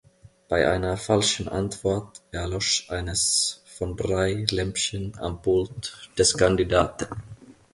[0.49, 7.07] Bei einer falschen Antwort erlosch eines von drei Lämpchen am Pult des Kandidaten.